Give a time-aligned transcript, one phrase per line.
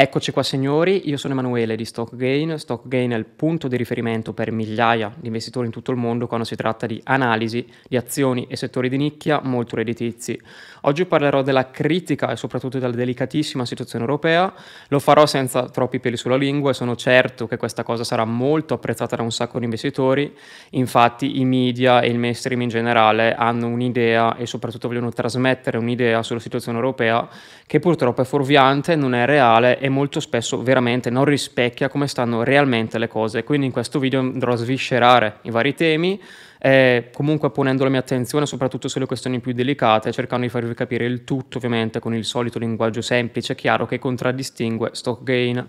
[0.00, 2.56] Eccoci qua signori, io sono Emanuele di StockGain.
[2.56, 6.46] StockGain è il punto di riferimento per migliaia di investitori in tutto il mondo quando
[6.46, 10.40] si tratta di analisi di azioni e settori di nicchia molto redditizi.
[10.88, 14.50] Oggi parlerò della critica e soprattutto della delicatissima situazione europea.
[14.88, 18.72] Lo farò senza troppi peli sulla lingua e sono certo che questa cosa sarà molto
[18.72, 20.34] apprezzata da un sacco di investitori.
[20.70, 26.22] Infatti i media e il mainstream in generale hanno un'idea e soprattutto vogliono trasmettere un'idea
[26.22, 27.28] sulla situazione europea
[27.66, 32.42] che purtroppo è fuorviante, non è reale e molto spesso veramente non rispecchia come stanno
[32.42, 33.44] realmente le cose.
[33.44, 36.18] Quindi in questo video andrò a sviscerare i vari temi,
[36.58, 41.04] eh, comunque ponendo la mia attenzione soprattutto sulle questioni più delicate, cercando di farvi capire
[41.04, 45.68] il tutto ovviamente con il solito linguaggio semplice e chiaro che contraddistingue stock gain.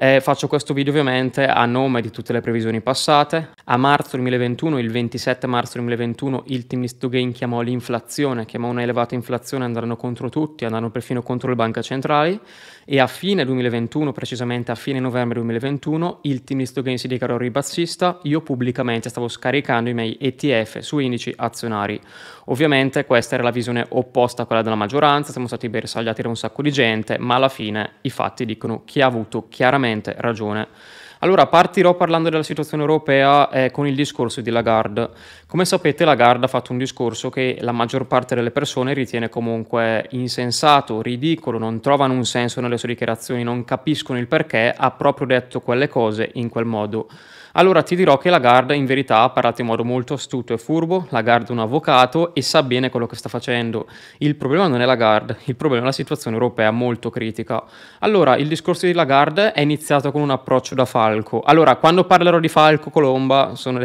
[0.00, 3.48] Eh, faccio questo video ovviamente a nome di tutte le previsioni passate.
[3.64, 8.82] A marzo 2021, il 27 marzo 2021, il team di Stogain chiamò l'inflazione, chiamò una
[8.82, 12.38] elevata inflazione, andranno contro tutti, andranno perfino contro le banche centrali
[12.84, 17.36] e a fine 2021, precisamente a fine novembre 2021, il team di Stogain si dichiarò
[17.36, 22.00] ribassista, io pubblicamente stavo scaricando i miei ETF su indici azionari.
[22.46, 26.36] Ovviamente questa era la visione opposta a quella della maggioranza, siamo stati bersagliati da un
[26.36, 29.87] sacco di gente, ma alla fine i fatti dicono chi ha avuto chiaramente
[30.18, 30.68] ragione.
[31.20, 35.10] Allora, partirò parlando della situazione europea eh, con il discorso di Lagarde.
[35.48, 40.06] Come sapete, Lagarde ha fatto un discorso che la maggior parte delle persone ritiene comunque
[40.10, 45.26] insensato, ridicolo, non trovano un senso nelle sue dichiarazioni, non capiscono il perché ha proprio
[45.26, 47.08] detto quelle cose in quel modo.
[47.52, 51.06] Allora ti dirò che Lagarde in verità ha parlato in modo molto astuto e furbo,
[51.08, 53.86] Lagarde è un avvocato e sa bene quello che sta facendo.
[54.18, 57.64] Il problema non è Lagarde, il problema è la situazione europea molto critica.
[58.00, 61.40] Allora, il discorso di Lagarde è iniziato con un approccio da falco.
[61.40, 63.80] Allora, quando parlerò di falco, colomba, sono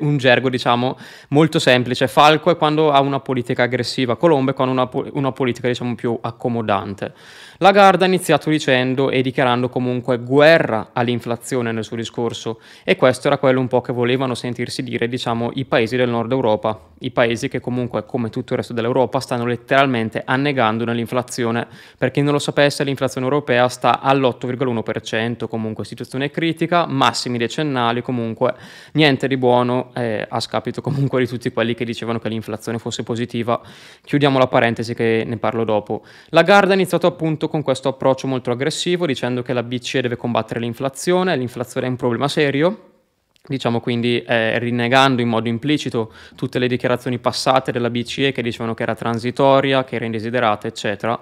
[0.00, 0.96] un gergo diciamo
[1.30, 2.06] molto semplice.
[2.06, 5.94] Falco è quando ha una politica aggressiva, colomba è quando ha una, una politica diciamo
[5.96, 7.12] più accomodante.
[7.58, 13.38] Lagarde ha iniziato dicendo e dichiarando comunque guerra all'inflazione nel suo discorso e questo era
[13.38, 17.48] quello un po' che volevano sentirsi dire diciamo i paesi del nord Europa, i paesi
[17.48, 21.66] che comunque come tutto il resto dell'Europa stanno letteralmente annegando nell'inflazione.
[21.96, 28.54] Per chi non lo sapesse l'inflazione europea sta all'8,1%, comunque situazione critica, massimi decennali comunque,
[28.92, 33.02] niente di buono eh, a scapito comunque di tutti quelli che dicevano che l'inflazione fosse
[33.02, 33.60] positiva.
[34.02, 36.02] Chiudiamo la parentesi che ne parlo dopo.
[36.30, 40.60] Lagarde ha iniziato appunto con questo approccio molto aggressivo dicendo che la BCE deve combattere
[40.60, 42.88] l'inflazione, l'inflazione è un problema serio
[43.48, 48.74] diciamo quindi eh, rinnegando in modo implicito tutte le dichiarazioni passate della BCE che dicevano
[48.74, 51.18] che era transitoria, che era indesiderata, eccetera.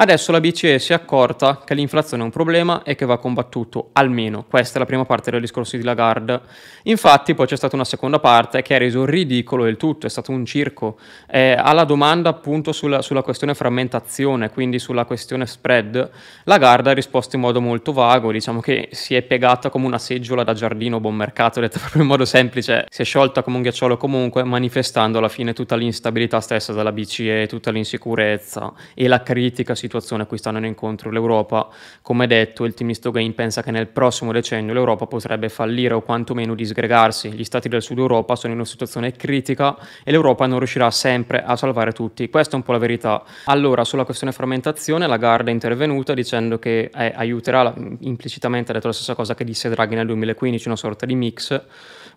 [0.00, 3.88] Adesso la BCE si è accorta che l'inflazione è un problema e che va combattuto,
[3.94, 4.44] almeno.
[4.48, 6.40] Questa è la prima parte del discorso di Lagarde.
[6.84, 10.30] Infatti poi c'è stata una seconda parte che ha reso ridicolo il tutto, è stato
[10.30, 10.98] un circo.
[11.28, 16.08] Eh, alla domanda appunto sulla, sulla, questione frammentazione, quindi sulla questione spread,
[16.44, 20.44] Lagarde ha risposto in modo molto vago, diciamo che si è piegata come una seggiola
[20.44, 23.96] da giardino buon mercato, detto proprio in modo semplice, si è sciolta come un ghiacciolo
[23.96, 29.86] comunque, manifestando alla fine tutta l'instabilità stessa della BCE, tutta l'insicurezza e la critica situazione
[29.88, 31.68] situazione a cui stanno incontro l'Europa.
[32.02, 36.54] Come detto, il team Gain pensa che nel prossimo decennio l'Europa potrebbe fallire o quantomeno
[36.54, 37.32] disgregarsi.
[37.32, 41.42] Gli stati del sud Europa sono in una situazione critica e l'Europa non riuscirà sempre
[41.42, 42.28] a salvare tutti.
[42.28, 43.24] Questa è un po' la verità.
[43.46, 48.88] Allora, sulla questione frammentazione, la Garda è intervenuta dicendo che eh, aiuterà, implicitamente ha detto
[48.88, 51.60] la stessa cosa che disse Draghi nel 2015, una sorta di mix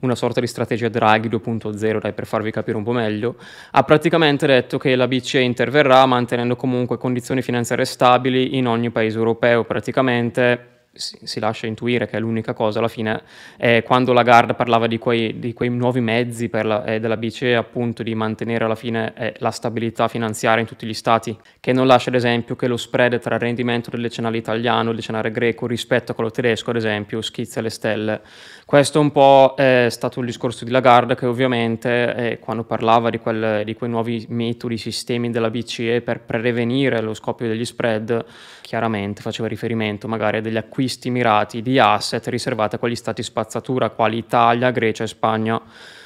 [0.01, 3.35] una sorta di strategia Draghi 2.0, dai, per farvi capire un po' meglio,
[3.71, 9.17] ha praticamente detto che la BCE interverrà mantenendo comunque condizioni finanziarie stabili in ogni paese
[9.17, 13.21] europeo, praticamente si, si, lascia intuire che è l'unica cosa alla fine
[13.55, 18.03] è quando Lagarde parlava di quei, di quei nuovi mezzi la, eh, della BCE appunto
[18.03, 22.09] di mantenere alla fine eh, la stabilità finanziaria in tutti gli stati che non lascia
[22.09, 25.65] ad esempio che lo spread tra il rendimento del decennale italiano e il decennale greco
[25.65, 28.21] rispetto a quello tedesco ad esempio schizza le stelle.
[28.65, 33.19] Questo un po' è stato il discorso di Lagarde che ovviamente eh, quando parlava di,
[33.19, 38.25] quel, di quei nuovi metodi, sistemi della BCE per prevenire lo scoppio degli spread
[38.61, 43.21] chiaramente faceva riferimento magari a degli acquisti acquisti mirati di asset riservati a quegli stati
[43.21, 45.61] spazzatura quali Italia, Grecia e Spagna.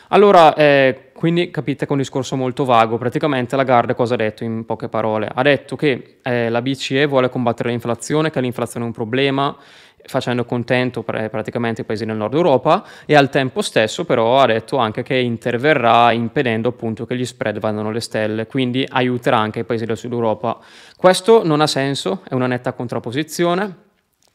[0.09, 2.97] Allora, eh, quindi capite che è un discorso molto vago.
[2.97, 5.29] Praticamente Lagarde cosa ha detto in poche parole?
[5.33, 9.55] Ha detto che eh, la BCE vuole combattere l'inflazione, che l'inflazione è un problema,
[10.07, 14.77] facendo contento praticamente i paesi del nord Europa e al tempo stesso però ha detto
[14.77, 19.63] anche che interverrà impedendo appunto che gli spread vadano alle stelle, quindi aiuterà anche i
[19.63, 20.59] paesi del sud Europa.
[20.97, 23.84] Questo non ha senso, è una netta contrapposizione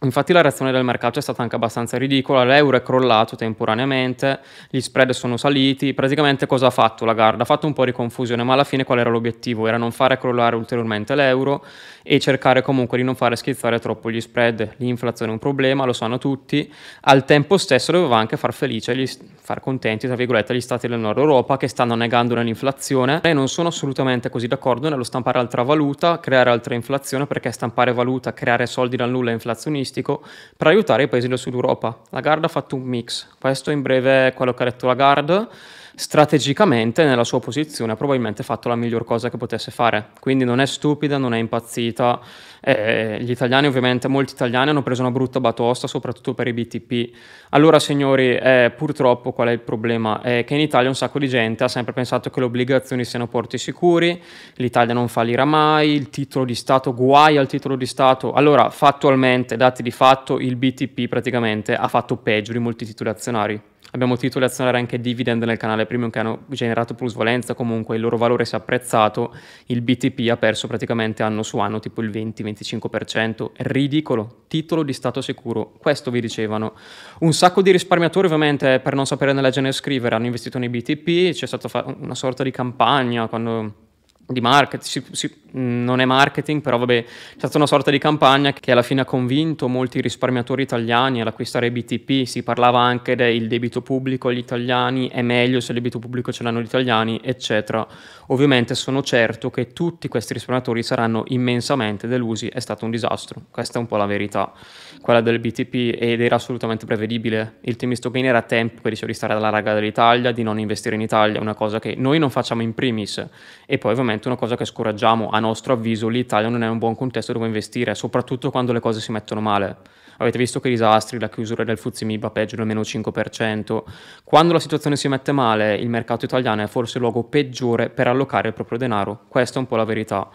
[0.02, 4.80] Infatti la reazione del mercato è stata anche abbastanza ridicola, l'euro è crollato temporaneamente, gli
[4.80, 7.42] spread sono saliti, praticamente cosa ha fatto la Garda?
[7.42, 9.66] Ha fatto un po' di confusione, ma alla fine qual era l'obiettivo?
[9.66, 11.62] Era non fare crollare ulteriormente l'euro
[12.02, 14.76] e cercare comunque di non fare schizzare troppo gli spread.
[14.78, 19.06] L'inflazione è un problema, lo sanno tutti, al tempo stesso doveva anche far felice, gli,
[19.06, 23.48] far contenti, tra virgolette, gli stati del nord Europa che stanno negando nell'inflazione e non
[23.48, 28.64] sono assolutamente così d'accordo nello stampare altra valuta, creare altra inflazione perché stampare valuta, creare
[28.64, 30.22] soldi dal nulla è inflazionistico turistico
[30.56, 31.98] per aiutare i paesi del sud Europa.
[32.10, 34.94] La Garda ha fatto un mix, questo in breve è quello che ha detto la
[34.94, 35.48] Garda
[35.94, 40.08] strategicamente nella sua posizione ha probabilmente fatto la miglior cosa che potesse fare.
[40.20, 42.20] Quindi non è stupida, non è impazzita.
[42.62, 47.10] Eh, gli italiani, ovviamente, molti italiani hanno preso una brutta batosta, soprattutto per i BTP.
[47.50, 50.20] Allora, signori, eh, purtroppo qual è il problema?
[50.20, 53.26] È che in Italia un sacco di gente ha sempre pensato che le obbligazioni siano
[53.26, 54.20] porti sicuri,
[54.54, 58.32] l'Italia non fallirà mai, il titolo di Stato, guai al titolo di Stato.
[58.32, 63.69] Allora, fattualmente, dati di fatto, il BTP praticamente ha fatto peggio di molti titoli azionari.
[63.92, 68.16] Abbiamo titoli azionari anche dividend nel canale premium che hanno generato plusvalenza, comunque il loro
[68.16, 69.34] valore si è apprezzato,
[69.66, 75.20] il BTP ha perso praticamente anno su anno tipo il 20-25%, ridicolo, titolo di stato
[75.20, 76.74] sicuro, questo vi dicevano.
[77.20, 80.68] Un sacco di risparmiatori ovviamente per non sapere né leggere né scrivere hanno investito nei
[80.68, 83.88] BTP, c'è stata una sorta di campagna quando
[84.32, 87.06] di marketing, si, si, non è marketing, però vabbè, è
[87.36, 91.70] stata una sorta di campagna che alla fine ha convinto molti risparmiatori italiani ad acquistare
[91.70, 96.32] BTP, si parlava anche del debito pubblico agli italiani, è meglio se il debito pubblico
[96.32, 97.86] ce l'hanno gli italiani, eccetera.
[98.28, 103.78] Ovviamente sono certo che tutti questi risparmiatori saranno immensamente delusi, è stato un disastro, questa
[103.78, 104.52] è un po' la verità,
[105.00, 109.14] quella del BTP ed era assolutamente prevedibile, il team Gain era tempo che diceva di
[109.14, 112.62] stare dalla raga dell'Italia, di non investire in Italia, una cosa che noi non facciamo
[112.62, 113.24] in primis.
[113.66, 116.94] E poi ovviamente una cosa che scoraggiamo a nostro avviso l'Italia non è un buon
[116.94, 119.76] contesto dove investire, soprattutto quando le cose si mettono male.
[120.18, 123.82] Avete visto che disastri, la chiusura del Fuzimib peggio del meno 5%.
[124.22, 128.06] Quando la situazione si mette male, il mercato italiano è forse il luogo peggiore per
[128.06, 129.20] allocare il proprio denaro.
[129.28, 130.28] Questa è un po' la verità.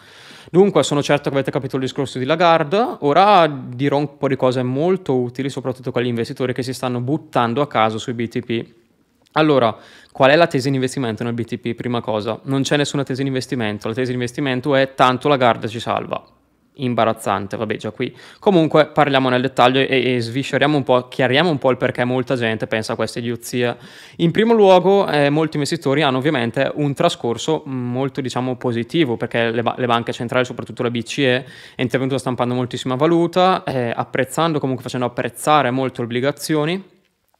[0.50, 2.98] Dunque, sono certo che avete capito il discorso di Lagarde.
[3.02, 7.00] Ora dirò un po' di cose molto utili, soprattutto per gli investitori che si stanno
[7.00, 8.85] buttando a caso sui BTP.
[9.38, 9.76] Allora,
[10.14, 11.74] qual è la tesi di investimento nel BTP?
[11.74, 13.90] Prima cosa, non c'è nessuna tesi di investimento.
[13.90, 16.24] La tesi di investimento è tanto la Garda ci salva.
[16.78, 18.16] Imbarazzante, vabbè, già qui.
[18.40, 22.38] Comunque parliamo nel dettaglio e, e svisceriamo un po', chiariamo un po' il perché molta
[22.38, 23.76] gente pensa a queste idiozie.
[24.18, 29.64] In primo luogo, eh, molti investitori hanno ovviamente un trascorso molto, diciamo, positivo, perché le,
[29.76, 31.46] le banche centrali, soprattutto la BCE,
[31.76, 36.94] è intervenuta stampando moltissima valuta, eh, apprezzando, comunque facendo apprezzare molto le obbligazioni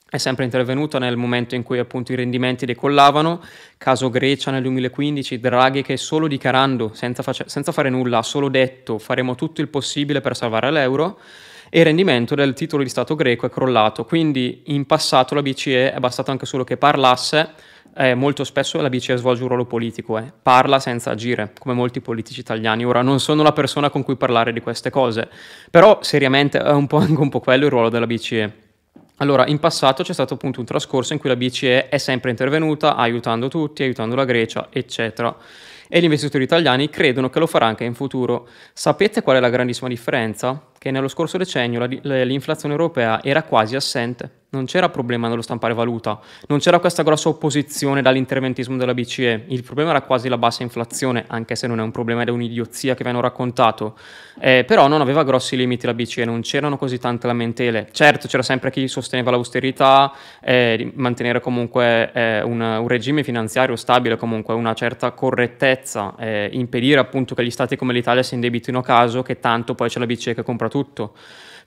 [0.08, 3.42] è sempre intervenuta nel momento in cui appunto i rendimenti decollavano,
[3.78, 8.48] caso Grecia nel 2015, Draghi che solo dichiarando, senza, face- senza fare nulla, ha solo
[8.48, 11.20] detto faremo tutto il possibile per salvare l'euro,
[11.70, 14.06] e il rendimento del titolo di Stato greco è crollato.
[14.06, 17.54] Quindi in passato la BCE è bastato anche solo che parlasse,
[17.98, 20.32] eh, molto spesso la BCE svolge un ruolo politico, eh.
[20.42, 22.86] parla senza agire, come molti politici italiani.
[22.86, 25.28] Ora non sono la persona con cui parlare di queste cose,
[25.70, 28.64] però seriamente è un po' anche un po' quello il ruolo della BCE
[29.18, 32.96] allora, in passato c'è stato appunto un trascorso in cui la BCE è sempre intervenuta,
[32.96, 35.36] aiutando tutti, aiutando la Grecia, eccetera.
[35.88, 38.48] E gli investitori italiani credono che lo farà anche in futuro.
[38.74, 40.70] Sapete qual è la grandissima differenza?
[40.78, 46.20] Che nello scorso decennio l'inflazione europea era quasi assente non c'era problema nello stampare valuta,
[46.48, 51.26] non c'era questa grossa opposizione dall'interventismo della BCE, il problema era quasi la bassa inflazione,
[51.28, 53.98] anche se non è un problema ed è un'idiozia che vi hanno raccontato,
[54.40, 58.44] eh, però non aveva grossi limiti la BCE, non c'erano così tante lamentele, certo c'era
[58.44, 64.74] sempre chi sosteneva l'austerità, eh, mantenere comunque eh, un, un, regime finanziario stabile, comunque una
[64.74, 69.40] certa correttezza, eh, impedire appunto che gli stati come l'Italia si indebitino a caso, che
[69.40, 71.14] tanto poi c'è la BCE che compra tutto.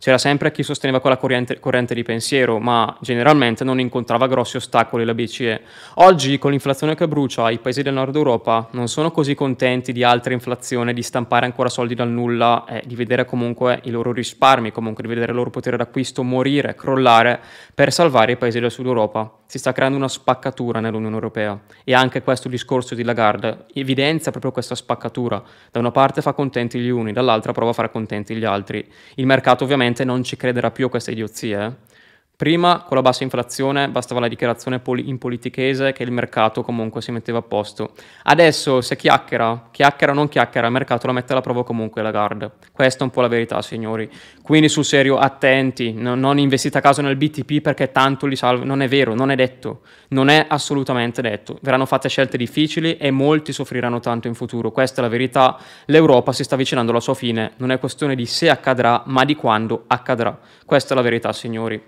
[0.01, 5.05] C'era sempre chi sosteneva quella corrente, corrente, di pensiero, ma generalmente non incontrava grossi ostacoli
[5.05, 5.61] la BCE.
[5.95, 10.05] Oggi, con l'inflazione che brucia, i paesi del nord Europa non sono così contenti di
[10.05, 14.71] altra inflazione, di stampare ancora soldi dal nulla, eh, di vedere comunque i loro risparmi,
[14.71, 17.41] comunque di vedere il loro potere d'acquisto morire, crollare,
[17.75, 21.95] per salvare i paesi del sud Europa si sta creando una spaccatura nell'Unione Europea e
[21.95, 25.43] anche questo discorso di Lagarde evidenzia proprio questa spaccatura.
[25.71, 28.87] Da una parte fa contenti gli uni, dall'altra prova a fare contenti gli altri.
[29.15, 31.97] Il mercato ovviamente non ci crederà più a queste idiozie, eh?
[32.39, 37.03] Prima, con la bassa inflazione, bastava la dichiarazione poli- in politichese che il mercato comunque
[37.03, 37.95] si metteva a posto.
[38.23, 42.13] Adesso, se chiacchiera, chiacchiera o non chiacchiera, il mercato la mette alla prova comunque la
[42.13, 42.49] guarda.
[42.71, 44.09] Questa è un po' la verità, signori.
[44.49, 48.65] Quindi, sul serio, attenti, no, non investite a caso nel BTP perché tanto li salva.
[48.65, 49.83] Non è vero, non è detto.
[50.09, 51.59] Non è assolutamente detto.
[51.61, 54.71] Verranno fatte scelte difficili e molti soffriranno tanto in futuro.
[54.71, 55.59] Questa è la verità.
[55.85, 57.53] L'Europa si sta avvicinando alla sua fine.
[57.59, 60.41] Non è questione di se accadrà, ma di quando accadrà.
[60.65, 61.83] Questa è la verità, signori.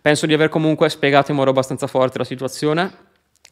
[0.00, 2.90] Penso di aver comunque spiegato in modo abbastanza forte la situazione.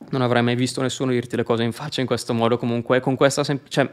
[0.08, 3.16] Non avrei mai visto nessuno dirti le cose in faccia in questo modo, comunque, con
[3.16, 3.86] questa sem- cioè,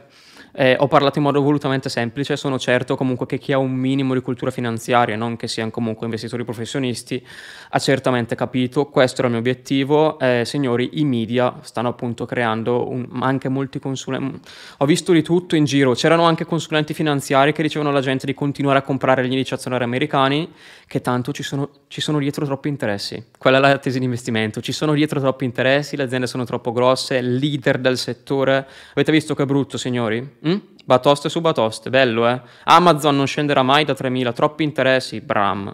[0.56, 4.14] eh, ho parlato in modo volutamente semplice, sono certo comunque che chi ha un minimo
[4.14, 7.26] di cultura finanziaria, non che siano comunque investitori professionisti,
[7.70, 10.20] ha certamente capito, questo era il mio obiettivo.
[10.20, 14.40] Eh, signori, i media stanno appunto creando un, anche molti consulenti.
[14.78, 18.36] Ho visto di tutto in giro, c'erano anche consulenti finanziari che dicevano alla gente di
[18.36, 20.52] continuare a comprare gli indici azionari americani,
[20.86, 23.24] che tanto ci sono, ci sono dietro troppi interessi.
[23.40, 26.72] Quella è la tesi di investimento, ci sono dietro troppi interessi, le aziende sono troppo
[26.72, 28.68] grosse, leader del settore.
[28.92, 30.42] Avete visto che brutto, signori?
[30.48, 30.58] Mm?
[30.86, 32.42] Batoste su batoste, bello eh?
[32.66, 35.74] Amazon non scenderà mai da 3.000, troppi interessi, bram.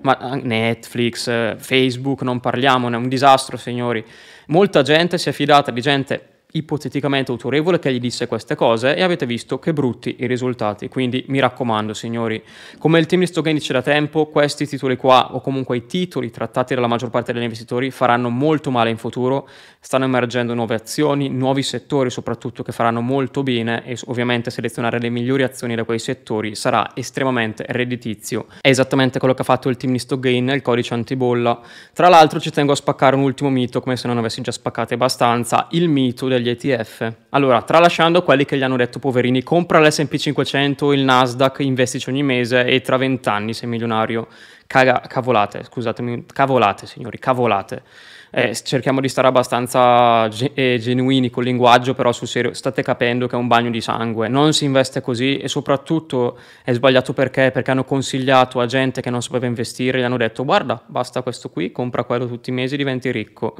[0.00, 4.04] Ma Netflix, eh, Facebook, non parliamone, è un disastro signori.
[4.46, 9.02] Molta gente si è fidata di gente ipoteticamente autorevole che gli disse queste cose e
[9.02, 10.88] avete visto che brutti i risultati.
[10.88, 12.42] Quindi mi raccomando, signori,
[12.78, 16.30] come il team di Stogain dice da tempo, questi titoli qua o comunque i titoli
[16.30, 19.46] trattati dalla maggior parte degli investitori faranno molto male in futuro.
[19.78, 25.10] Stanno emergendo nuove azioni, nuovi settori soprattutto che faranno molto bene e ovviamente selezionare le
[25.10, 28.46] migliori azioni da quei settori sarà estremamente redditizio.
[28.60, 31.60] È esattamente quello che ha fatto il team di Stogain, il codice antibolla.
[31.92, 34.94] Tra l'altro ci tengo a spaccare un ultimo mito, come se non avessi già spaccati
[34.94, 37.12] abbastanza, il mito del degli ETF.
[37.30, 42.22] Allora, tralasciando quelli che gli hanno detto poverini, compra l'S&P 500, il Nasdaq, investici ogni
[42.22, 44.28] mese e tra vent'anni sei milionario.
[44.66, 47.82] Caga, cavolate, scusatemi, cavolate signori, cavolate.
[48.30, 53.26] Eh, cerchiamo di stare abbastanza ge- eh, genuini col linguaggio, però sul serio state capendo
[53.26, 57.50] che è un bagno di sangue, non si investe così e soprattutto è sbagliato perché?
[57.50, 61.48] Perché hanno consigliato a gente che non sapeva investire, gli hanno detto guarda, basta questo
[61.48, 63.56] qui, compra quello tutti i mesi, diventi ricco.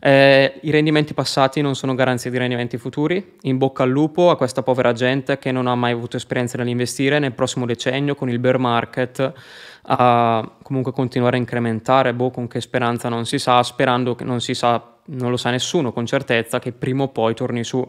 [0.00, 4.36] Eh, I rendimenti passati non sono garanzie di rendimenti futuri, in bocca al lupo a
[4.36, 8.38] questa povera gente che non ha mai avuto esperienza nell'investire nel prossimo decennio con il
[8.38, 9.32] bear market
[9.90, 14.40] a comunque continuare a incrementare, boh, con che speranza non si sa, sperando che non
[14.40, 17.86] si sa, non lo sa nessuno con certezza, che prima o poi torni su.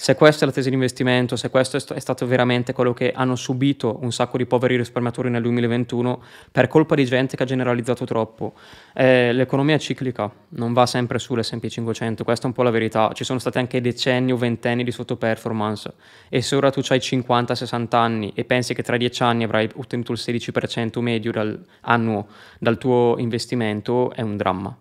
[0.00, 2.94] Se questa è la tesi di investimento, se questo è, st- è, stato veramente quello
[2.94, 7.42] che hanno subito un sacco di poveri risparmiatori nel 2021 per colpa di gente che
[7.42, 8.52] ha generalizzato troppo,
[8.94, 13.10] eh, l'economia è ciclica, non va sempre sull'S&P 500, questa è un po' la verità.
[13.12, 15.92] Ci sono stati anche decenni o ventenni di sottoperformance
[16.28, 20.12] e se ora tu hai 50-60 anni e pensi che tra 10 anni avrai ottenuto
[20.12, 22.28] il 16% medio dal, annuo
[22.60, 24.76] dal tuo investimento, è un dramma.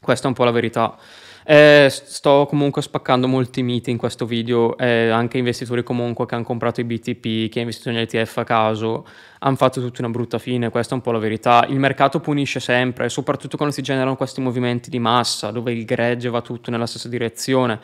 [0.00, 0.98] Questa è un po' la verità.
[1.44, 6.44] Eh, sto comunque spaccando molti miti in questo video, eh, anche investitori comunque che hanno
[6.44, 9.06] comprato i BTP, che hanno investito negli ETF a caso,
[9.44, 11.66] hanno fatto tutta una brutta fine, questa è un po' la verità.
[11.68, 16.30] Il mercato punisce sempre, soprattutto quando si generano questi movimenti di massa, dove il gregge
[16.30, 17.80] va tutto nella stessa direzione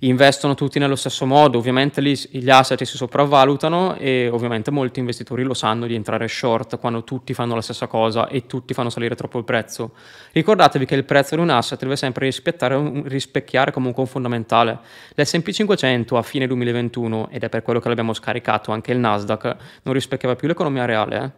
[0.00, 5.42] investono tutti nello stesso modo, ovviamente lì gli asset si sopravvalutano e ovviamente molti investitori
[5.42, 9.14] lo sanno di entrare short quando tutti fanno la stessa cosa e tutti fanno salire
[9.14, 9.92] troppo il prezzo.
[10.32, 14.78] Ricordatevi che il prezzo di un asset deve sempre rispecchiare comunque un fondamentale.
[15.14, 19.56] L'S&P 500 a fine 2021, ed è per quello che l'abbiamo scaricato anche il Nasdaq,
[19.82, 20.99] non rispecchiava più l'economia reale.
[21.08, 21.30] Eh?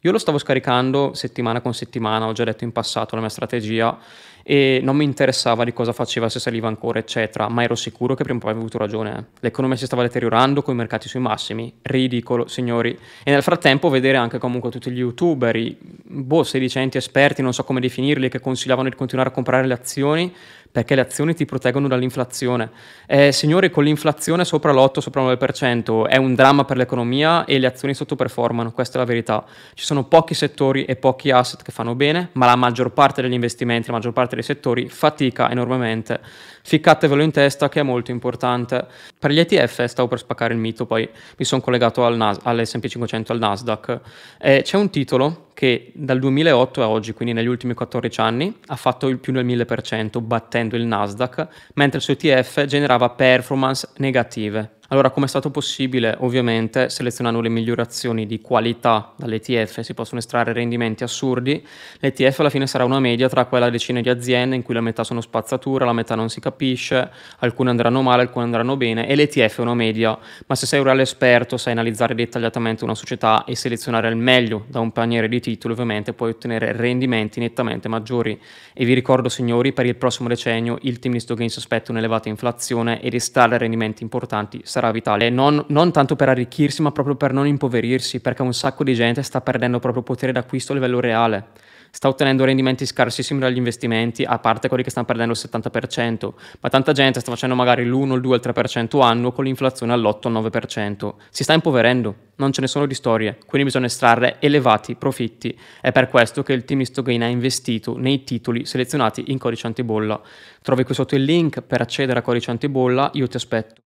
[0.00, 3.98] Io lo stavo scaricando settimana con settimana, ho già detto in passato la mia strategia
[4.42, 8.22] e non mi interessava di cosa faceva, se saliva ancora, eccetera, ma ero sicuro che
[8.22, 9.16] prima o poi avevo avuto ragione.
[9.16, 9.24] Eh.
[9.40, 12.98] L'economia si stava deteriorando con i mercati sui massimi, ridicolo, signori.
[13.22, 17.64] E nel frattempo vedere anche comunque tutti gli youtuber, i boh, sedicenti esperti, non so
[17.64, 20.34] come definirli, che consigliavano di continuare a comprare le azioni
[20.74, 22.68] perché le azioni ti proteggono dall'inflazione.
[23.06, 27.60] Eh, signori, con l'inflazione sopra l'8, sopra il 9%, è un dramma per l'economia e
[27.60, 29.44] le azioni sottoperformano, questa è la verità.
[29.74, 33.34] Ci sono pochi settori e pochi asset che fanno bene, ma la maggior parte degli
[33.34, 36.18] investimenti, la maggior parte dei settori fatica enormemente.
[36.66, 38.86] Ficcatevelo in testa che è molto importante.
[39.18, 41.06] Per gli ETF, stavo per spaccare il mito, poi
[41.36, 44.00] mi sono collegato al Nas- all'S&P 500, al Nasdaq.
[44.40, 48.76] Eh, c'è un titolo che dal 2008 a oggi, quindi negli ultimi 14 anni, ha
[48.76, 54.76] fatto il più del 1000% battendo il Nasdaq, mentre il suo ETF generava performance negative.
[54.88, 56.14] Allora, come è stato possibile?
[56.20, 61.66] Ovviamente selezionando le migliori azioni di qualità dall'ETF si possono estrarre rendimenti assurdi.
[62.00, 65.02] L'ETF alla fine sarà una media tra quella decina di aziende in cui la metà
[65.02, 69.58] sono spazzatura, la metà non si capisce, alcune andranno male, alcune andranno bene e l'ETF
[69.58, 70.18] è una media.
[70.46, 74.66] Ma se sei un reale esperto, sai analizzare dettagliatamente una società e selezionare il meglio
[74.68, 78.38] da un paniere di titoli, ovviamente puoi ottenere rendimenti nettamente maggiori.
[78.74, 83.00] E vi ricordo, signori, per il prossimo decennio il team di Stogains aspetta un'elevata inflazione
[83.00, 87.46] e estrarre rendimenti importanti sarà vitale, non, non, tanto per arricchirsi, ma proprio per non
[87.46, 91.46] impoverirsi, perché un sacco di gente sta perdendo proprio potere d'acquisto a livello reale.
[91.92, 96.68] Sta ottenendo rendimenti scarsissimi dagli investimenti, a parte quelli che stanno perdendo il 70%, ma
[96.70, 100.34] tanta gente sta facendo magari l'1, il 2, il 3% annuo con l'inflazione all'8, il
[100.34, 101.14] 9%.
[101.30, 105.56] Si sta impoverendo, non ce ne sono di storie, quindi bisogna estrarre elevati profitti.
[105.80, 109.68] È per questo che il team di Stogain ha investito nei titoli selezionati in codice
[109.68, 110.20] antibolla.
[110.62, 113.84] Trovi qui sotto il link per accedere a codice antibolla, io ti aspetto.